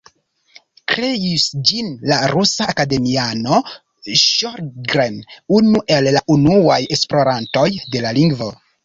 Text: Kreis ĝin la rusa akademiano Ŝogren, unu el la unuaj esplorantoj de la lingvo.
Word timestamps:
Kreis 0.91 1.43
ĝin 1.71 1.91
la 2.11 2.15
rusa 2.31 2.67
akademiano 2.73 3.59
Ŝogren, 4.23 5.21
unu 5.59 5.83
el 5.97 6.11
la 6.17 6.25
unuaj 6.37 6.79
esplorantoj 6.97 7.69
de 7.97 8.03
la 8.09 8.15
lingvo. 8.21 8.51